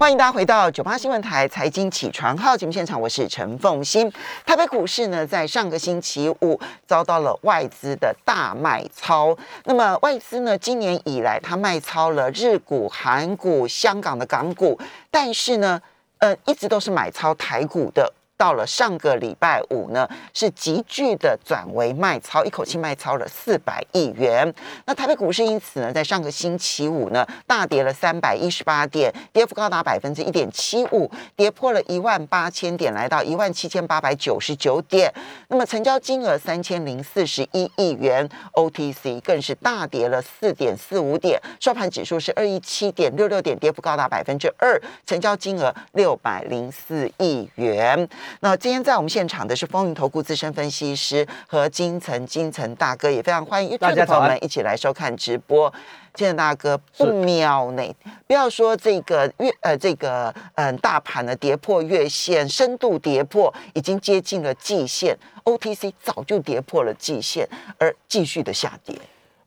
[0.00, 4.10] 欢迎大家回到九八新闻台财经起床号节目现场，我是陈凤欣。
[4.46, 9.36] 台北股市呢，在上个星期五遭到了外资的大卖超。
[9.64, 15.78] 那么外资呢，今年以来它卖超了日股、韩股、香港的港股，但是呢，
[16.16, 18.10] 呃，一直都是买超台股的。
[18.40, 24.50] 到了上个礼拜五呢，是急剧的转为卖超，一口气卖超了四百亿元。
[24.86, 35.12] 那台北股市因此呢，在上个星期五呢，大跌了三百一十八点，跌幅高达百分之一点七五，跌破了一万八千点，来到一万七千八百九十九点。
[35.48, 48.08] 那么成交金额三千零四十一亿元，OTC 更是大跌了四点四五点，收盘指数是二一七点六六点，跌幅高达百分之二，成交金额六百零四亿元。
[48.38, 55.72] 那今天在我们现场的是风云投顾资深分析师和金城金城大哥，也非常欢迎大家朋友们一起来收看直播。
[56.14, 57.82] 金城大哥不妙呢，
[58.26, 68.96] 不要说这个月呃这个嗯大盘的跌破月线，深度跌破已经接近了季线，OTC 早就跌破了季线，而继续的下跌。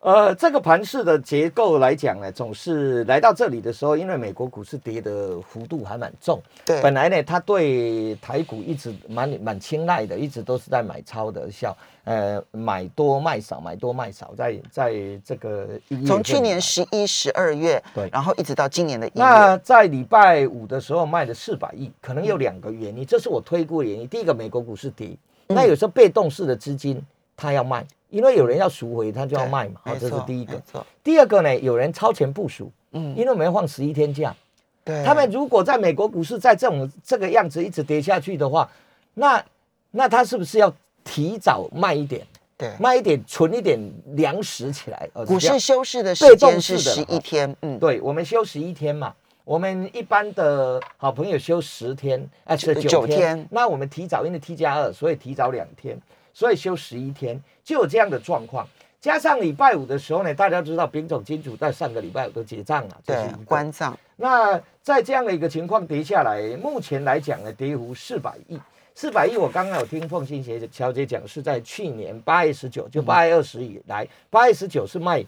[0.03, 14.93] 呃，这个盘市的结构来讲呢，总是来到这里的时候，因为美国股市跌的幅度还蛮重，对，本来呢，他对台股一直蛮蛮青睐的，一直都是在买超的效，呃，买多卖少，买多卖少，在在
[15.23, 15.69] 这个
[16.05, 24.05] 从去年十一、十二月，对，然后一直到今年的一月，那在礼拜五的时候卖了四百亿，可能有两个原因，这是我推估的原因。
[24.05, 25.15] 第一个，美国股市跌，
[25.47, 27.01] 那有时候被动式的资金
[27.37, 27.85] 他要卖。
[28.13, 30.61] 因为有人要赎回，他就要卖嘛，好，这是第一个。
[31.03, 34.35] 第二个呢，有人超前部署，嗯，因为我们要放十一天假，
[34.83, 35.03] 对。
[35.03, 38.69] 他们如果在美国股市在这种这个样子一直跌下去的话，
[39.15, 39.43] 那
[39.89, 40.71] 那他是不是要
[41.03, 42.23] 提早卖一点？
[42.55, 43.79] 对，卖一点，存一点
[44.11, 45.09] 粮食起来。
[45.25, 49.11] 股市休市的时间是十一天，嗯，对，我们休十一天嘛，
[49.43, 53.43] 我们一般的好朋友休十天，哎，是九天。
[53.49, 55.99] 那我们提早，因为 T 加二，所以提早两天。
[56.33, 58.67] 所以休十一天就有这样的状况，
[58.99, 63.15] 加上礼拜五的时候呢，大家知道丙种金主在上个礼拜五都结账了，对，
[63.45, 63.97] 关账。
[64.15, 68.59] 那在这样的一个情况跌下来，目前来讲呢，跌幅四百亿，
[68.95, 69.37] 四百亿。
[69.37, 75.23] 我刚刚有听凤新姐小姐讲，是在去年八月十九，就八月二十以来，八月十九是卖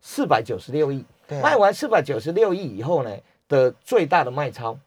[0.00, 1.04] 四百九十六亿，
[1.42, 3.16] 卖完四百九十六亿以后呢
[3.48, 4.78] 的最大的卖超。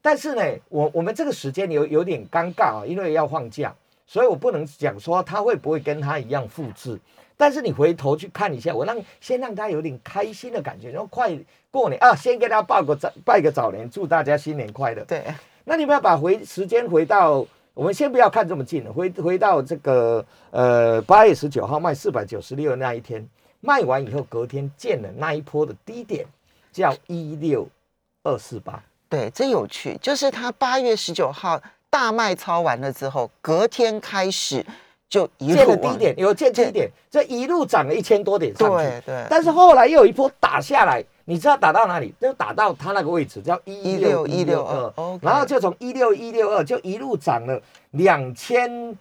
[0.00, 3.74] 但是呢，我我们这个时间有有点尴尬啊，因为要放假。
[4.12, 7.00] 所以我不能讲说他会不会跟他一样复制，
[7.34, 11.34] 但是你回头去看一下，我让先让他有点开心的感觉，然后快
[11.70, 15.02] 过年啊，先给他报个早拜个早年，祝大家新年快乐。
[15.04, 15.24] 对，
[15.64, 23.26] 那你们要把回时间回到，我们先不要看这么近了，回回到这个呃八月十九号卖四百九十六那一天，
[23.62, 26.26] 卖完以后隔天见了那一波的低点，
[26.70, 27.66] 叫一六
[28.24, 28.84] 二四八。
[29.08, 31.58] 对，真有趣，就是他八月十九号。
[31.92, 34.64] 大卖超完了之后，隔天开始
[35.10, 38.76] 就一路低点，有见低点，这一路涨了一千多点上去。
[38.76, 39.26] 对对。
[39.28, 42.14] 但是后来又有一波打下来，你知道打到哪里？
[42.18, 45.18] 就打到它那个位置，叫一六一六二。
[45.20, 47.60] 然后就从一六一六二就一路涨了
[47.90, 48.96] 两千，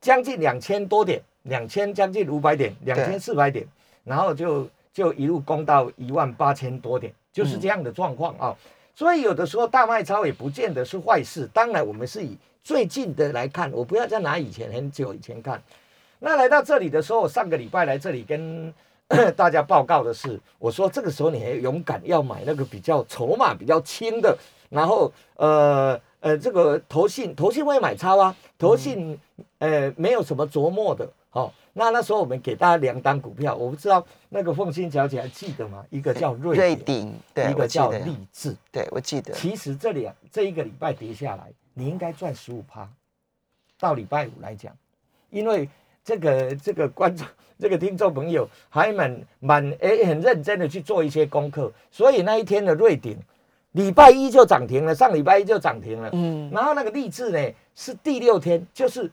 [0.00, 3.66] 将近两千多点，两千将近五百点，两千四百点，
[4.04, 8.54] 然后就就一路攻到一万八千多点，就是这样的状况啊。
[8.96, 11.46] 所以有的时候大卖超也不见得是坏事。
[11.52, 12.34] 当然，我们是以
[12.64, 15.62] 最近的来看，我不要再拿以前很久以前看。
[16.18, 18.72] 那来到这里的时候，上个礼拜来这里跟
[19.36, 24.34] 大家报告的是，我说这个时候你还勇敢要买那个比较筹码比较轻的，
[24.70, 29.20] 然后呃呃，这个投信投信会买超啊，投信
[29.58, 31.52] 呃没有什么琢磨的，哦。
[31.78, 35.84] 那那时候我们给大家两单股票，我不知道那个凤新小姐还记得吗？
[35.90, 39.34] 一个叫瑞瑞鼎，对，一个叫励志，对我记得。
[39.34, 42.88] 其实这两这一个礼拜跌下来，你应该赚十五趴。
[43.78, 44.74] 到礼拜五来讲，
[45.28, 45.68] 因为
[46.02, 47.26] 这个这个观众、
[47.58, 53.18] 这个听众朋友还蛮蛮诶很认真的去做一些功课，所以那一天的瑞鼎
[53.72, 56.08] 礼拜一就涨停了，上礼拜一就涨停了。
[56.14, 59.12] 嗯，然后那个励志呢是第六天，就是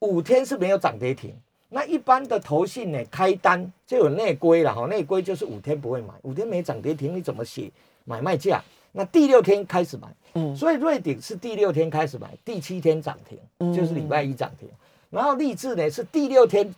[0.00, 1.34] 五天是没有涨跌停。
[1.72, 7.70] 那一般的投信呢，开单就有内规了哈，内规就是五天不会买，五天没涨跌停，你怎么写
[8.04, 8.62] 买卖价？
[8.92, 14.68] 那第六天开始买，嗯，所以瑞鼎是第六天开始买，第七天涨停，就是礼拜一涨停。
[15.10, 16.74] 然后立志呢是第六天，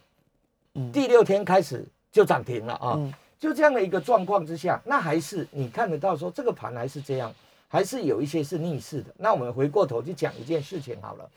[0.93, 3.01] 第六天开始就涨停了啊，
[3.41, 7.33] 就这样的一个状况之下，那还是你看得到说这个盘还是这样，
[7.67, 9.07] 还是有一些是逆势的。
[9.17, 11.31] 那我们回过头去讲一件事情好了。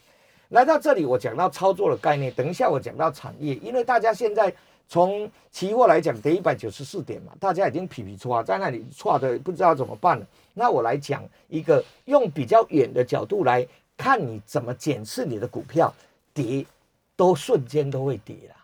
[0.49, 2.31] 来到这里，我讲到操作的概念。
[2.33, 4.53] 等一下，我讲到产业，因为大家现在
[4.87, 10.25] 从期货来讲，跌一百九十四点嘛，大家已经皮皮戳在那里戳的不知道怎么办了。
[10.53, 15.93] 那我来讲一个用比较远的角度来看你怎么检视你的股票
[16.33, 16.65] 跌，
[17.15, 18.55] 都瞬间都会跌了。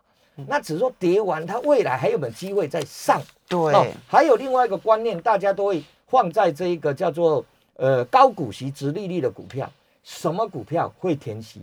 [0.48, 3.22] 那只是说跌完，它未来还有没有机会再上？
[3.48, 7.45] 对，还有另外一个观念，大家都会放在这一个叫做
[7.75, 9.69] 呃高股息、直利率的股票，
[10.03, 11.62] 什么股票会填息？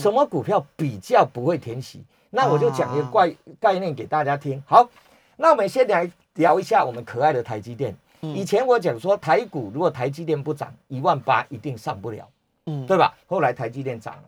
[0.00, 2.02] 什么股票比较不会填息？
[2.30, 4.62] 那我就讲一个概概念给大家听。
[4.66, 4.88] 好，
[5.36, 7.96] 那我们先来聊一下我们可爱的台积电。
[8.20, 12.28] 以前我讲说台股如果台积电不涨一万八，一定上不了，
[12.66, 13.14] 嗯，对吧？
[13.26, 14.22] 后来台积电涨了，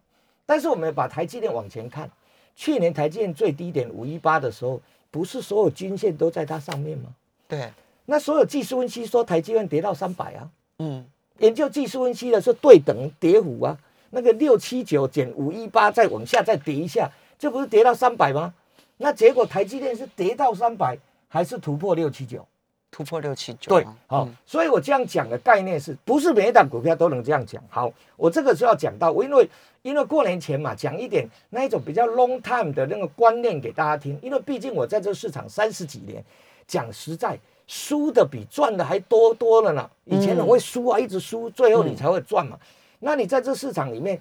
[0.46, 2.10] 但是我们把台积电往前看，
[2.56, 4.80] 去年台积电最低点五一八的时候，
[5.10, 7.10] 不是所有均线都在它上面吗？
[7.46, 7.70] 对。
[8.06, 11.06] 那所有技术分析说台积电跌到三百啊，嗯，
[11.38, 13.76] 研究技术分析的是对等跌幅啊，
[14.10, 17.10] 那个六七九减五一八再往下再跌一下。
[17.38, 18.54] 这不是跌到三百吗？
[18.98, 20.96] 那结果台积电是跌到三百，
[21.26, 22.46] 还是突破六七九？
[22.92, 23.68] 突破六七九。
[23.68, 27.60] 对，好，所以我这样讲的概念是不是每一档股票都能这样讲？
[27.68, 29.48] 好，我这个就要讲到，因为
[29.82, 34.16] 因为过年前嘛，讲一点那一种比较 long time 的那个观念给大家听。
[34.22, 36.22] 因为毕竟我在这市场三十几年，
[36.68, 37.36] 讲实在，
[37.72, 39.90] 输的比赚的还多多了呢。
[40.04, 42.58] 以前我会输啊，一直输，最后你才会赚嘛。
[42.98, 44.20] 那你在这市场里面。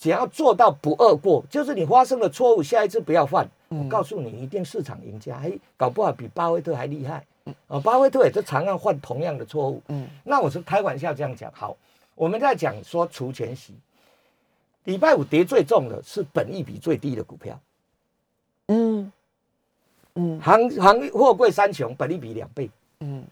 [0.00, 3.50] 只要做到不二过，就是你发生了错误，下一次不要犯。
[3.68, 7.26] 我告诉你，一定市场赢家，还搞不好比巴菲特还厉害。
[7.66, 9.82] 啊，巴菲特也是常常犯同样的错误。
[9.88, 11.50] 嗯，那我是开玩笑这样讲。
[11.52, 11.76] 好，
[12.14, 13.74] 我们在讲说除权息，
[14.84, 17.58] 礼拜五跌最重的是本益比最低的股票。
[18.68, 19.12] 嗯
[20.14, 22.70] 嗯，行行货柜三雄，本益比两倍。
[23.00, 23.24] 嗯。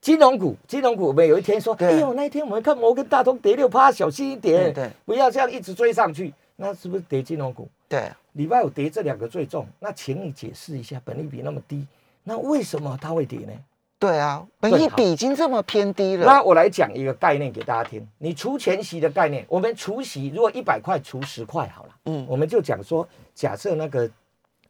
[0.00, 7.68] 金融股，金融股，我们有一天说，哎呦，那一天我们看摩根大通跌六趴，小心一点，对，不要这样一直追上去，那是不是跌金融股？
[7.86, 11.86] 对，礼拜五跌这两个最重，那请你解释一下，本利比那么低，
[12.24, 13.52] 那为什么它会跌呢？
[13.98, 16.24] 对啊，本利比已经这么偏低了。
[16.24, 24.10] 那我来讲一个概念给大家听，你除前息的概念，我们除息如果一百块除十块好了，嗯，我们就讲说，假设那个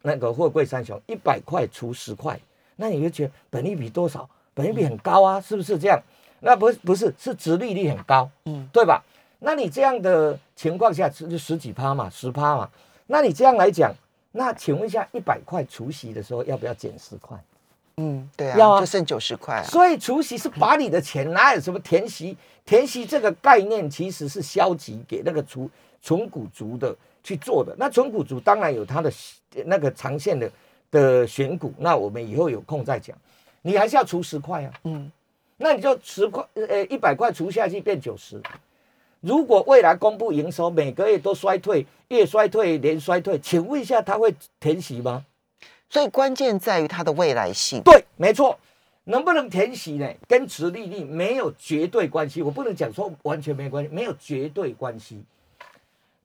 [0.01, 2.37] 那个货柜三雄一百块除十块，
[2.75, 4.29] 那你就觉得本利比多少？
[4.53, 6.01] 本利比很高啊，是不是这样？
[6.41, 9.03] 那不是不是是殖利率很高，嗯，对吧？
[9.39, 12.69] 那你这样的情况下，就十几趴嘛，十趴嘛。
[13.07, 13.93] 那你这样来讲，
[14.31, 17.37] 那请问一下，一百块除息的时候要不要减十块？
[17.97, 19.63] 嗯，对啊，要啊，就剩九十块啊。
[19.63, 22.35] 所以除息是把你的钱，哪有什么填息？
[22.65, 25.69] 填息这个概念其实是消极给那个除
[26.01, 27.75] 纯股族的去做的。
[27.77, 29.11] 那纯股族当然有它的
[29.65, 30.49] 那个长线的
[30.91, 33.17] 的选股，那我们以后有空再讲。
[33.63, 35.11] 你还是要除十块啊，嗯，
[35.57, 38.41] 那你就十块，呃，一百块除下去变九十。
[39.19, 45.23] 如果未来公布营收每个月都衰退，月衰退，年衰退，请问一下，它会填息吗？
[45.89, 47.81] 所以关键在于它的未来性。
[47.83, 48.57] 对，没错，
[49.03, 50.11] 能不能填息呢？
[50.27, 52.41] 跟殖利率没有绝对关系。
[52.41, 55.23] 我不能讲说完全没关系，没有绝对关系。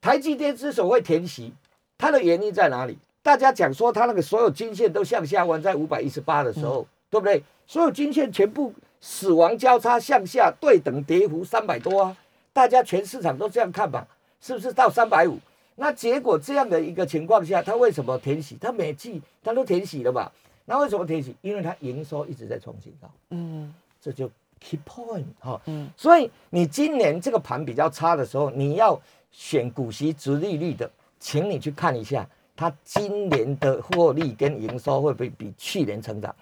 [0.01, 1.53] 台积电之所以会填息，
[1.99, 2.97] 它的原因在哪里？
[3.27, 6.87] 大家讲说他那个所有均线都向下弯，在五百一十八的时候。
[7.09, 7.43] 对不对？
[7.69, 12.17] 所有均线全部死亡交叉向下对等跌幅三百多啊！
[12.53, 14.07] 大家全市场都这样看吧？
[14.41, 15.39] 是不是到三百五？
[15.77, 18.59] 那结果这样的一个情况下，他为什么填息？
[18.61, 20.31] 他每季他都填息了吧？
[20.65, 21.35] 那为什么填息？
[21.43, 23.09] 因为他营收一直在创新高。
[23.31, 24.29] 嗯，这就
[24.61, 25.61] key point 哈。
[25.67, 30.91] 嗯，所以你今年这个盘比较差的时候，你要选股息值利率的，
[31.21, 36.35] 请你去看一下，它今年的获利跟营收会不会比去年成长？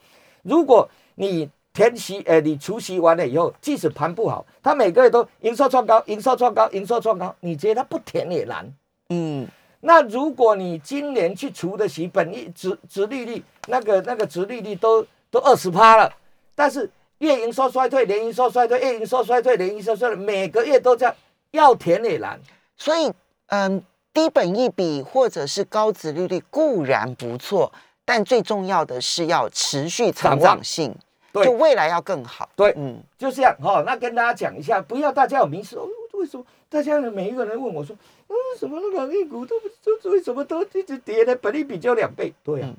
[0.43, 8.73] 如果你填息，呃，你除息完了以后，即使盘不好，它每个月都营收创高，营收创高，营收创高，你觉得它不填也难。
[9.09, 9.47] 嗯，
[9.81, 16.13] 那如果你今年去除的息，本利值值利率那个那个值利率都都二十趴了，
[16.55, 21.15] 但是月营收衰退，年营收衰退，月营收衰退，年营收衰退，每个月都这样，
[21.51, 22.39] 要填也难。
[22.77, 23.13] 所以，
[23.47, 23.83] 嗯，
[24.15, 27.71] 低本益比或者是高值利率固然不错。
[28.07, 30.95] 但最重要的是要持续成长性，
[31.33, 32.47] 对就未来要更好。
[32.55, 33.83] 对，嗯，就这样哈。
[33.87, 35.89] 那跟大家讲一下，不要大家有迷失哦。
[36.13, 37.97] 为什么大家的每一个人问我说，
[38.29, 39.57] 嗯，什么那个硬股都
[40.03, 41.35] 都为什么都一直跌呢？
[41.37, 42.71] 本利比就两倍，对啊，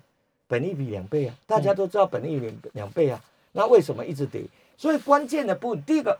[0.47, 3.19] 本利比两倍啊，大家都知道本利比两倍啊。
[3.53, 4.43] 那为什么一直跌？
[4.77, 6.15] 所以关键的部分，第一个，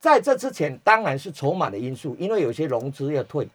[0.00, 3.46] 在这之前当然是筹码的因素，因为有些融资要退，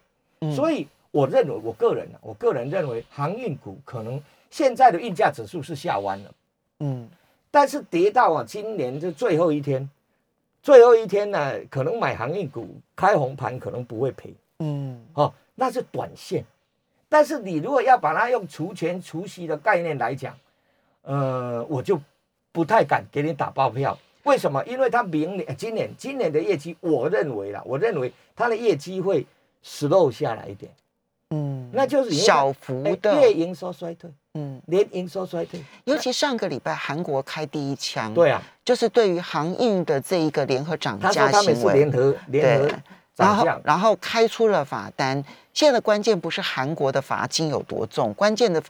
[0.54, 4.20] 所以我认为，我个人呢，我个人认为航运股可能。
[4.50, 6.34] 现在的运价指数是下弯了，
[6.80, 7.08] 嗯，
[7.50, 9.88] 但是跌到啊，今年的最后一天，
[10.62, 16.44] 最后一天呢，可能买航运股开红盘可能不会赔，嗯，哦，那是短线，
[17.08, 20.36] 但是你如果要把它用除权除息的概念来讲，
[21.00, 21.98] 呃，我就
[22.52, 23.98] 不太敢给你打包票。
[24.24, 24.62] 为什么？
[24.66, 29.26] 因为它明年、今年、今年的业绩，我认为啦，我认为它的业绩会
[29.64, 30.70] slow 下来一点，
[31.32, 35.62] 嗯，那就是小幅哎的，月营收衰退，嗯，年营收衰退。
[35.84, 42.74] 尤其上个礼拜韩国开第一枪，对，啊，就是对于航运的这一个联合涨价行为，联合联合对
[43.16, 45.22] 然后，然后开出了罚单。
[45.54, 48.62] 现在的关键不是韩国的罚金有多重，关键的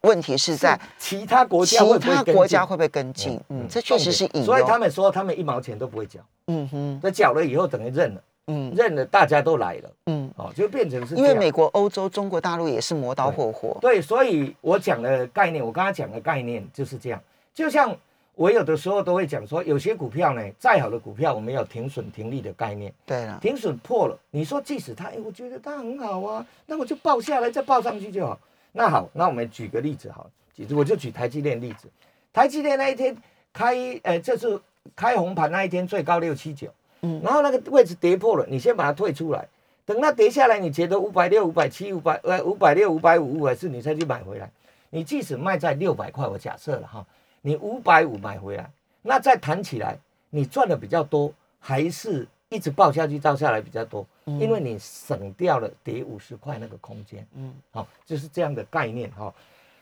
[0.00, 3.40] 问题是在其他国家会不会他国家会不会跟进？
[3.48, 4.76] 嗯，这确实是引所以他。
[4.76, 8.72] 们说他们一毛钱都不会缴，嗯哼，那缴了以后等于认了，嗯。
[8.74, 13.76] 认了大家都来了，嗯，哦，就变成是因为美国、欧洲、中国大陆也是磨刀霍霍。
[13.80, 17.20] 对，所以我讲的概念，我刚刚讲的概念就是这样。
[17.54, 17.96] 就像
[18.34, 28.38] 我有的时候都会讲说，有些股票呢，再好的股票，我们有停损停利的概念，对了，停损破了，你说即使它，哎，我觉得它很好啊，那我就报下来，再报上去就好。
[28.72, 31.88] 那好，那我们举个例子好了，举我就举台积电例子，
[32.30, 33.16] 台积电那一天
[33.54, 34.60] 开，呃，这是
[34.94, 36.68] 开红盘那一天最高六七九，
[37.02, 39.46] 嗯然后那个位置跌破了，你先把它退出来，
[39.84, 44.50] 等它跌下来，你觉得五百六、五百七、五百呃五百六、五百五、五百四，你再去买回来。
[44.90, 47.04] 你即使卖在六百块，我假设了哈，
[47.42, 48.70] 你五百五买回来，
[49.02, 49.98] 那再弹起来，
[50.30, 54.06] 你赚的比较多，还是一直爆下去造下来比较多？
[54.24, 57.26] 因为你省掉了跌五十块那个空间。
[57.34, 59.32] 嗯好、就是这样的概念哈、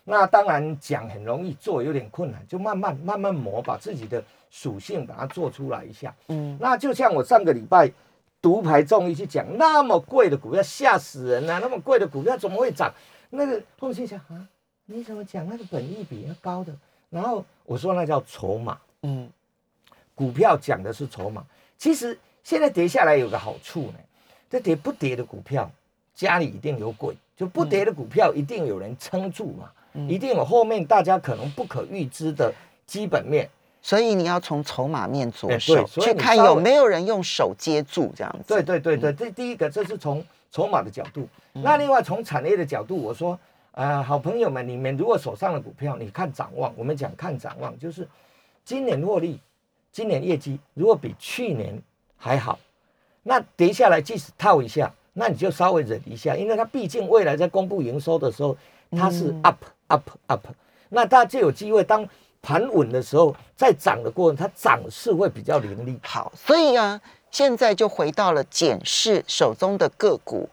[0.03, 4.23] 那当然讲很容易，做有点困难，就慢慢慢慢磨，把自己的
[4.55, 6.15] 属性把它做出来一下。
[6.29, 7.91] 嗯那就像我上个礼拜
[8.41, 11.59] 独排众议去讲，那么贵的股票吓死人啊！
[11.61, 12.93] 那么贵的股票怎么会涨？
[13.31, 14.47] 那个后心想啊，
[14.85, 16.73] 你怎么讲那个本益比要高的？
[17.09, 19.29] 然后我说那叫筹码，嗯
[20.13, 21.43] 股票讲的是筹码。
[21.77, 23.95] 其实现在跌下来有个好处呢，
[24.49, 25.69] 这跌不跌的股票
[26.13, 32.53] 家里一定有鬼，就不跌的股票一定有人撑住嘛，嗯一定有后面大家可能不可预知的
[32.85, 33.49] 基本面。
[33.85, 38.45] 所以你要从筹码面着哎手，去看有没有人用手接住这样子。
[38.47, 41.21] 对对对对，这第一个这是从筹码的角度。
[41.53, 43.39] 嗯那另外从产业的角度，我说，
[43.73, 48.07] 呃，好朋友们，你们如果手上的股票，你看展望，我们讲看展望，就是
[48.63, 49.39] 今年获利，
[49.91, 51.79] 今年业绩如果比去年
[52.17, 52.57] 还好，
[53.21, 58.57] 那跌下来即使套一下，那你就稍微忍一下，因为它毕竟未来在公布营收的时候，
[58.89, 60.47] 它是嗯 up up up，
[60.89, 62.09] 那它就有机会当
[62.45, 65.99] 盘稳的时候，在涨的过程，它涨势会比较凌厉。
[66.03, 70.47] 好，所以啊，现在就回到了检视手中的个股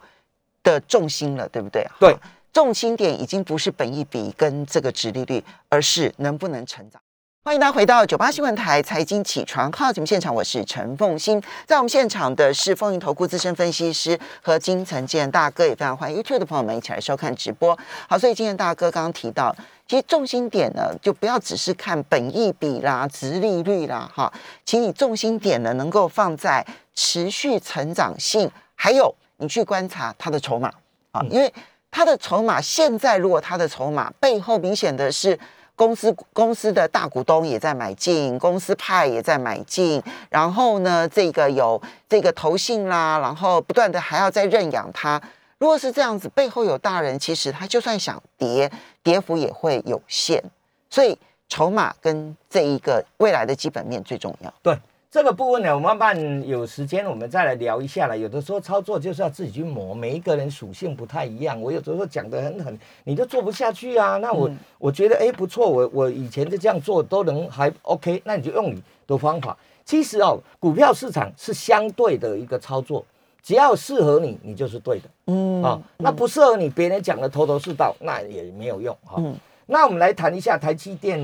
[0.63, 1.87] 的重心了，对不对？
[2.01, 2.17] 对，
[2.51, 6.99] 重心点已经不是本益比跟这个值利率，而是能不能成长。
[7.45, 11.43] 欢迎大家回到九八新闻台财经起床号节目现场，我是陈凤欣。
[11.67, 17.77] 在我们现场的是风云投顾资深分析师和金城健大哥，也非常欢迎 YouTube 的朋友们一起来收看直播。
[18.09, 19.55] 好，所以今天大哥刚刚提到，
[19.87, 24.33] 其实重心点呢，就不要只是看本益比啦、值利率啦，哈，
[24.65, 30.69] 请你重心点呢能够放在持续成长性，还有你去观察它的筹码
[31.11, 31.53] 啊，嗯因为
[31.91, 35.39] 它的筹码现在如果它的筹码背后明显的是。
[35.75, 45.21] 公司公司的大股东也在买进，公司派也在买进，然后呢，这个有这个投信啦，然后不断的还要再认养它。
[45.63, 48.69] 如果是这样子，背后有大人，其实他就算想跌，
[49.01, 50.43] 跌幅也会有限。
[50.91, 51.17] 所以
[51.49, 54.53] 筹码跟这一个未来的基本面最重要。
[54.61, 54.77] 对
[55.09, 58.19] 这个部分呢，我慢慢有时间我们再来聊一下了。
[58.19, 61.63] 有的时候操作就是要自己去磨，每一个人属性不太一样。
[61.63, 64.17] 我有的时候讲的很狠，你就做不下去啊。
[64.17, 69.57] 那我、嗯我觉得哎不错，我我以前就这样做都能还 OK，那你就用你的方法。
[69.85, 73.07] 其实哦，股票市场是相对的一个操作，
[73.43, 79.17] 只要适合你，你就是对的嗯啊、那不适合你，别人讲的头头是道，那也没有用哈。
[79.19, 81.19] 嗯那我们来谈一下台积电，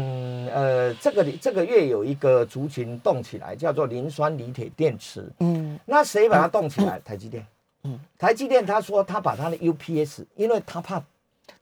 [0.47, 5.29] 呃，这个这个月有一个族群动起来，叫做磷酸锂铁电池。
[5.41, 6.99] 嗯那谁把它动起来？
[7.05, 7.45] 台积电。
[7.83, 11.03] 嗯台积电他说他把他的 UPS，因为他怕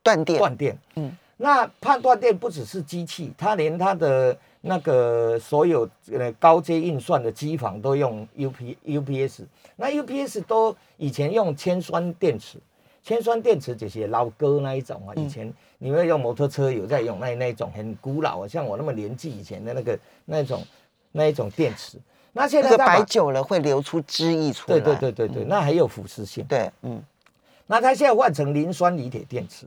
[0.03, 0.79] 断电，断电。
[0.95, 9.45] 嗯那怕断电不只是机器，他连他的那个所有呃高阶运算的机房都用 UP UPS。
[9.77, 12.59] 那 UPS 都以前用铅酸电池，
[13.03, 15.15] 铅酸电池就是老哥那一种啊。
[15.17, 20.63] 以前你们用摩托车有在用那那一种很古老啊，像我那么年纪以前的那个那一种
[21.13, 21.99] 那一种电池。
[22.33, 24.79] 那现那个在摆久了会流出汁液出来。
[24.79, 26.45] 对对对对对，那还有腐蚀性。
[26.45, 27.03] 对，嗯
[27.67, 29.67] 那它现在换成磷酸锂铁电池，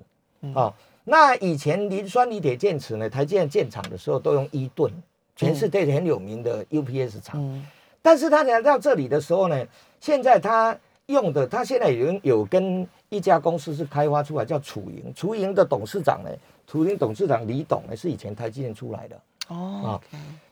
[0.53, 0.73] 哦，
[1.09, 4.91] 那以前磷酸锂铁电池呢，台积电建厂的时候都用伊顿，
[5.35, 7.41] 全世界很有名的 UPS 厂。
[7.41, 7.65] 嗯
[8.01, 9.67] 但是他来到这里的时候呢，
[9.99, 16.29] 现在他用的，他现在有有跟一家公司是开发出来叫楚盈，楚盈的董事长呢，
[16.65, 19.21] 楚盈董事长李董呢是以前台积电出来的。
[19.49, 19.99] 哦，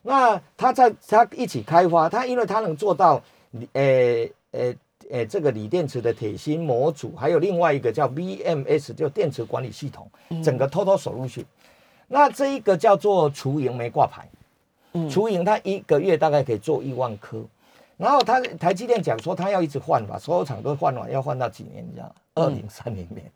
[0.01, 3.21] 那他在他一起开发，他因为他能做到，
[3.71, 4.73] 呃呃
[5.09, 10.09] 呃，这个锂电池的铁芯模组，还有另外一个叫 VMS，就电池管理系统，
[10.43, 11.45] 整个 Total Solution。
[12.07, 14.27] 那这一个叫做雏盈没挂牌，
[15.09, 17.43] 雏盈它一个月大概可以做一万颗，
[17.97, 21.85] 然后它台积电讲说它要一直换吧，所有厂都换完，要换到几年？
[21.85, 22.13] 你知道？
[22.35, 23.31] 二零三零年。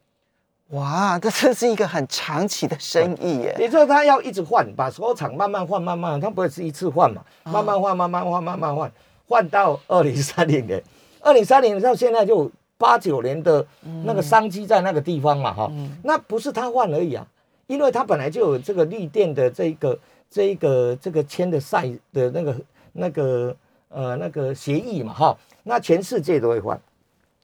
[0.70, 3.54] 哇，这这是一个很长期的生意耶！
[3.60, 7.22] 也就是他要一直换，把所有厂慢慢换，慢慢，他不会是一次换嘛？
[7.44, 8.90] 慢慢换，慢慢换，慢慢换，
[9.28, 10.82] 换到二零三零年，
[11.22, 13.66] 二零三零年到现在就八九年的
[14.04, 15.72] 那个商机在那个地方嘛，哈，
[16.04, 17.26] 那不是他换而已啊，
[17.68, 19.98] 因为他本来就有这个绿电的这个
[20.30, 22.56] 这一个这个签的赛的那个
[22.94, 23.56] 那个
[23.90, 26.80] 呃那个协议嘛，哈，那全世界都会换，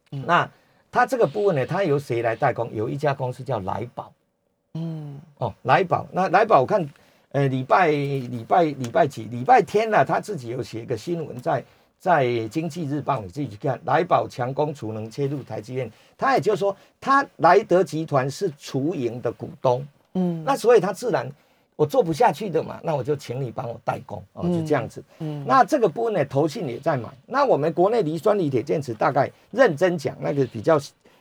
[0.09, 0.49] 那。
[0.89, 2.73] 他这个部分呢，它由谁来代工？
[2.73, 4.11] 有一家公司叫来宝，
[4.75, 6.89] 嗯，哦，来宝，那来宝我看，
[7.33, 9.25] 呃，礼拜礼拜礼拜几？
[9.25, 11.63] 礼拜天呢，他自己有写一个新闻，在
[11.99, 21.29] 在经济日报，你自己去看，来宝强攻储能切入台积电，他也就是说，他莱德集团是雏盈的股东，嗯，那所以他自然。
[21.75, 25.03] 我做不下去的嘛，那我就请你帮我代工哦，就这样子。
[25.19, 27.07] 嗯，那这个部分呢，投信也在买。
[27.27, 30.79] 那我们国内磷酸锂铁电池大概认真讲，那个比较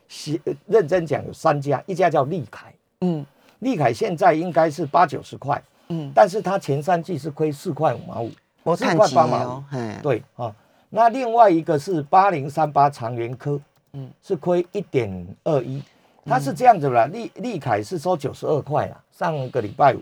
[0.08, 3.22] 细认真讲有三家，一家叫利凯，嗯，
[3.58, 8.30] 利凯现在应该是八九十块，嗯，但是它前三季是亏四块五毛五，
[8.74, 9.62] 四块八毛，
[10.02, 10.50] 对啊。
[10.90, 13.60] 那另外一个是八零三八长源科，
[13.92, 15.82] 嗯，是亏一点二一，
[16.24, 20.00] 它是这样子啦，利利凯是收九十二块啊，上个礼拜五。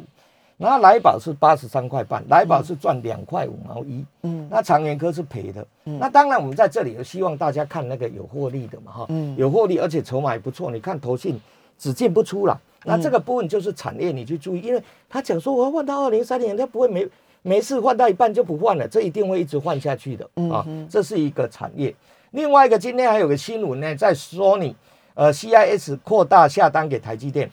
[0.56, 11.40] 然后来宝是八十三块半，来宝是赚两块五毛一，嗯，那长源科是赔的，嗯，那当然我们在这里希望大家看那个有获利的嘛，哈，嗯，有获利而且筹码也不错，你看投信
[11.76, 17.04] 只进不出了，那这个部分就是产业你去注意，因为他讲说我要换到二零三年，他不会没
[17.46, 21.94] 没事换到一半就不换了，这一定会一直换下去的，啊，这是一个产业。
[22.30, 24.74] 另外一个今天还有个新闻呢，在说你，
[25.12, 27.50] 呃，CIS 扩大下单给台积电。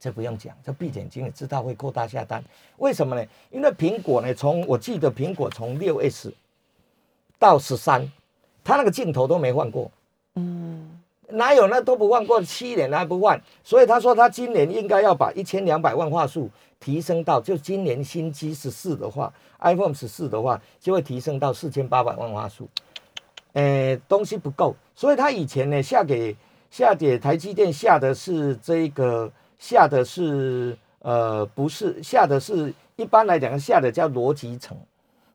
[0.00, 2.42] 这不用讲，这闭眼睛也知道会扩大下单。
[2.78, 3.26] 为什么呢？
[3.50, 6.32] 因为苹果呢，从我记得苹果从六 S
[7.38, 8.10] 到十三，
[8.64, 9.90] 它那个镜头都没换过。
[11.34, 12.42] 哪有那都不换过？
[12.42, 22.68] 七年还不换，所以他说他今年应该要把一千两百万画素提升到，就今年新机十四的话，iPhone 十四的话就会提升到四千八百万画素。
[23.52, 26.36] 呃，东西不够，所以他以前呢下给
[26.70, 29.30] 下给台积电下的是这个。
[29.56, 34.76] 下的是呃不是下的是一般来讲下的叫逻辑层，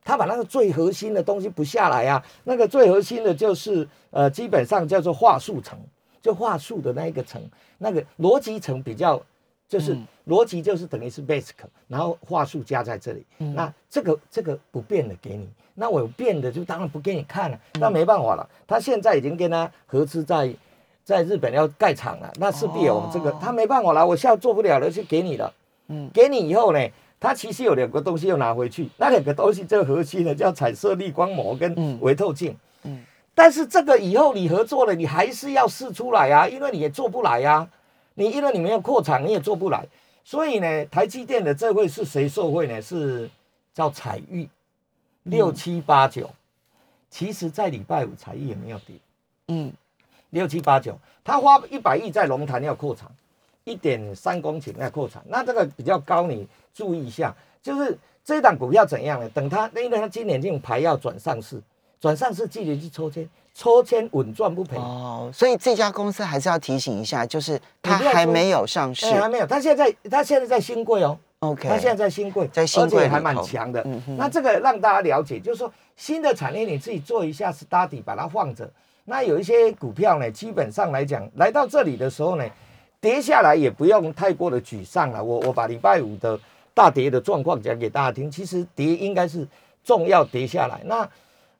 [0.04, 5.78] 他把那个最核心的东西不下来啊，那个最核心的就是呃基本上叫做话术层，
[6.20, 7.42] 就话术的那一个层，
[7.78, 9.20] 那个逻辑层比较
[9.68, 11.52] 就是逻辑就是等于是 basic，
[11.88, 20.54] 然后话术加在这里，那这个这个不变的给你，那我有变的就当然不给你看了，那没办法了，他现在已经跟他合资在。
[21.02, 25.52] 在日本要盖厂了，那势必有这个，他没办法了，我现在做不了了，就给你了。
[25.88, 26.88] 嗯，给你以后呢，
[27.20, 32.56] 他其实有两个东西要拿回去，那两个东西最核心的叫彩色滤光膜跟微透镜。
[32.84, 33.04] 嗯，
[33.34, 37.68] 但是这个以后你合作了，你还是要试出来啊，因为你也做不来啊。
[38.14, 39.86] 你因为你没有扩厂，你也做不来。
[40.24, 42.80] 所以呢，台积电的这位是谁受贿呢？
[42.80, 43.28] 是
[43.74, 44.48] 叫彩玉
[45.24, 46.30] 六七八九。
[47.10, 48.96] 其实，在礼拜五彩玉也没有跌。
[49.48, 49.72] 嗯。
[50.30, 53.10] 六七八九，他花一百亿在龙潭要扩厂，
[53.64, 59.28] 一点三公顷要扩产，那这个比较高，你注意一下，就是这档股票怎样呢？
[59.30, 61.60] 等它，因为它今年这种牌要转上市，
[62.00, 65.30] 转上市记得去抽签，抽签稳赚不赔哦。
[65.32, 71.18] 所以这家公司还是要提醒一下，就是它还没有上市，还没有，它现在它现在在新贵哦。
[71.40, 73.82] OK，它现在在新贵，在新贵还蛮强的。
[74.18, 78.70] 那这个让大家了解，就是说新的产业你自己做一下 study，把它放着。
[79.06, 82.44] 那有一些股票呢，基本上来讲，来到这里的时候呢，
[83.00, 85.22] 跌下来也不用太过的沮丧了。
[85.22, 86.38] 我我把礼拜五的
[86.74, 89.46] 大跌的状况讲给大家听，其实跌应该是
[89.84, 90.80] 重要跌下来。
[90.84, 91.08] 那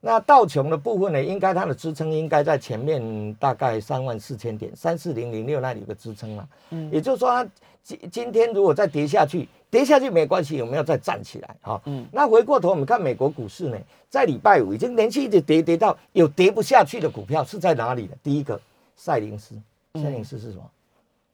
[0.01, 6.49] 那道琼的部分呢，应该它的支撑应该在前面大概三万四千点，三四零零六那里有个支撑嘛。
[6.71, 7.51] 嗯，也就是说，它
[7.83, 9.49] 今今天如果再跌下去。
[9.71, 11.57] 跌下去没关系，有没有再站起来？
[11.61, 18.17] 哈，嗯，那回过头我们看美国股市呢，在礼拜五已经连续一直跌，跌到有跌不下去的股票是在哪里呢？
[18.21, 18.61] 第一个，
[18.97, 19.55] 赛灵思，
[19.95, 20.69] 赛灵思是什么？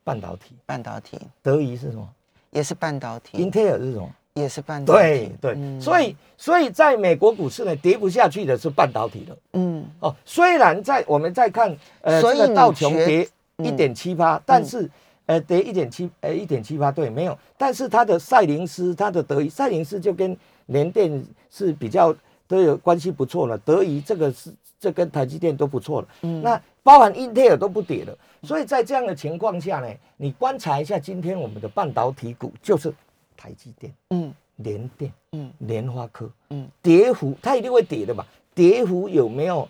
[0.06, 1.18] 半导体，半导体。
[1.42, 2.08] 德仪是什么？
[2.50, 3.38] 也是半导体。
[3.38, 4.08] 英特尔是什么？
[4.34, 5.00] 也是半导体。
[5.40, 9.36] 对对，所以所以在美国股市呢，跌不下去的是半导体的。
[9.54, 13.28] 嗯，哦，虽然在我们在看，呃，这个道琼跌。
[13.64, 14.86] 一点七八，但是
[15.24, 22.14] 呃跌一点七呃一点七八对没有，但是它的赛灵思它的德仪赛灵思就跟联电是比较
[22.46, 32.94] 都有关系不错了，德仪这个是这跟台积电都不错了，嗯那包含英特尔都不跌了，所以在这样的情况下呢，你观察一下今天我们的半导体股就是
[33.36, 39.68] 台积电、嗯联电、嗯联发科，嗯跌幅它一定会跌的嘛，跌幅有没有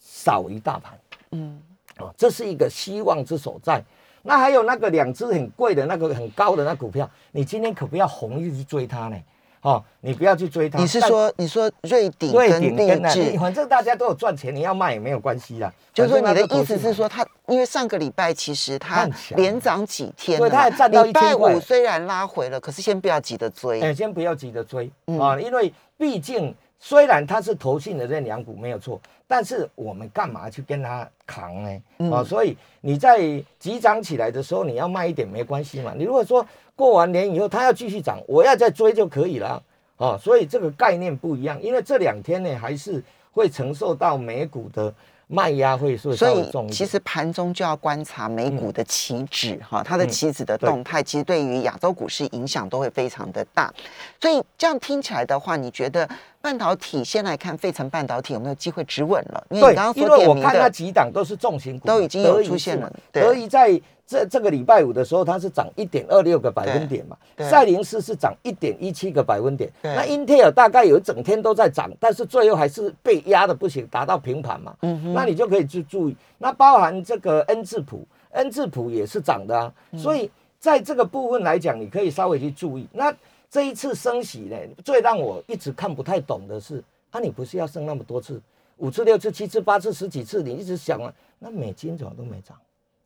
[0.00, 0.98] 少于大盘？
[1.30, 1.62] 嗯
[1.98, 3.80] 哦，这是一个希望之所在。
[4.22, 9.16] 那还有那个两只很贵的那个很高的那股票，你今天可不要红日去追它呢。
[9.62, 10.78] 哦，你不要去追它。
[10.78, 15.70] 你是说你说瑞鼎瑞跟励鼎跟智，反正大家都有赚钱，你要卖也没有关系啦。
[15.92, 23.80] 就是说你的意思是说，它因为上个礼拜其实它连涨几天对它也站到礼拜1000块五虽然拉回了，可是先不要急着追。
[23.82, 31.82] 哎，先不要急着追嗯啊，因为毕竟虽然它是投信的认养股没有错，但是我们干嘛去跟它扛呢？
[31.98, 33.20] 嗯啊，所以你在
[33.58, 35.92] 急涨起来的时候，你要卖一点没关系嘛。
[35.94, 39.62] 你如果说过完年以后它要继续涨，我要再追就可以了
[39.98, 40.18] 啊。
[40.18, 44.92] 所以这个概念不一样，因为这两天呢还是会承受到美股的
[45.26, 46.50] 卖压会是所以。
[46.72, 53.72] 其实盘中就要观察美股的期指哈，它的嗯期指的对动态，其实对于亚洲股市影响都会非常的大。
[54.18, 56.08] 所以这样听起来的话，你觉得
[56.42, 59.46] 半导体先来看费城半导体有没有机会止稳了？
[59.50, 63.22] 因为对你刚刚，因为我看那的，几档都是重型股，都已经有出现了对。
[63.22, 69.94] 德仪在这这个礼拜五的时候，它是涨一点二六个百分点嘛赛灵思是涨一点一七个百分点，对。
[69.94, 75.12] 那英特尔大概有一整天都在涨，但是最后还是被压的不行，达到平盘嘛，嗯哼。
[75.12, 79.98] 那你就可以去注意，那包含这个恩智浦，恩智浦也是涨的啊，嗯。
[79.98, 82.88] 所以在这个部分来讲，你可以稍微去注意。
[82.92, 83.14] 那
[83.50, 88.40] 这一次升息呢，最让我一直看不太懂的是，啊，你不是要升那么多次，
[88.76, 92.56] 五次、六次、七次、八次、十几次，你一直想啊，那美金怎么都没涨？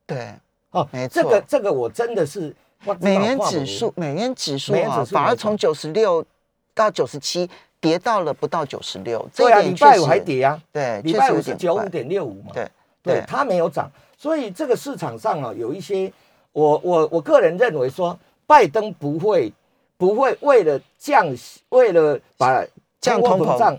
[0.06, 0.34] 对
[0.70, 1.44] 哦，没错这个错。
[1.48, 2.54] 这个我真的是
[2.84, 6.22] 我美元指数，美元指数啊，数反而从九十六
[6.74, 7.48] 到九十七
[7.80, 12.70] 跌到了不到九十六，这对啊，礼拜五还，跌啊，对，礼拜五是九五点六五嘛，对
[13.02, 16.12] 对对，它没有涨，所以这个市场上啊，有一些
[16.52, 19.50] 我我我个人认为说，拜登不会
[19.96, 22.64] 不会为了降息，为了把
[23.00, 23.78] 降通膨胀，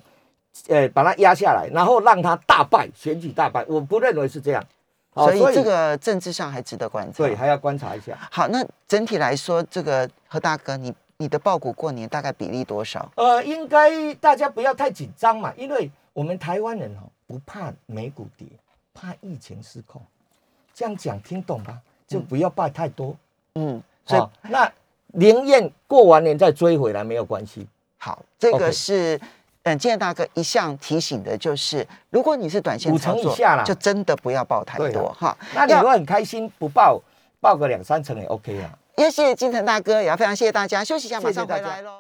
[0.68, 4.66] 呃，把它压下来，然后让它大败，选举大败，我不认为是这样。
[5.14, 7.18] 所以这个政治上还值得观察。
[7.18, 8.18] 对还要观察一下。
[8.32, 13.10] 好，那整体来说，这个何大哥，你你的报股过年大概比例多少？
[13.16, 18.46] 呃，应该大家不要太紧张嘛，因为我们台湾人哦不怕美股跌，
[18.94, 20.02] 怕疫情失控。
[20.74, 21.80] 这样讲听懂吧？
[22.06, 23.16] 就不要败太多。
[23.56, 24.70] 嗯，所以、好，那
[25.16, 27.68] 灵验过完年再追回来没有关系。
[27.98, 29.20] 好，这个是。
[29.68, 35.36] 嗯，建大哥一向提醒的就是，如果你是短线五操作，成以下啦就真的不要报太多哈。
[35.56, 37.02] 那你要如果很开心不报，
[37.42, 38.70] 报个两三成也 OK 啊。
[38.96, 40.84] 也谢谢金城大哥，也要非常谢谢大家。
[40.84, 41.94] 休息一下，马上回来喽。